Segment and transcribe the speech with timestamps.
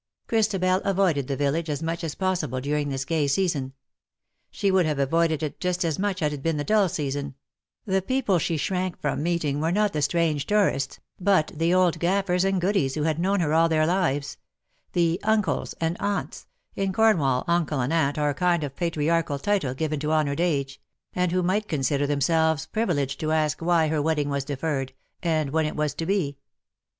[0.25, 3.73] Christabel avoided the village as much as possible during this gay season.
[4.49, 7.35] She would have avoided it just as much had it been the dull season:
[7.85, 9.93] the people she shrank from meeting were AND JOY A VANE THAT VEERS.
[9.93, 13.53] Z( not the strange tourists,, but the old gaffers and goodies who had known her
[13.53, 14.37] all their lives—
[14.93, 19.37] the" uncles^^ and '^ aunts^''— (in Cornwall uncle and aunt are a kind of patriarchal
[19.37, 20.81] title given to honoured age)—
[21.13, 25.67] and who might consider themselves privileged to ask why her wedding was deferred^ and when
[25.67, 26.39] it was to be.